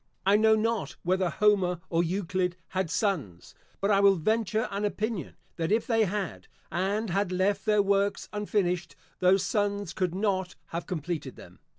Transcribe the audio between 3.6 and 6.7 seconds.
but I will venture an opinion that if they had,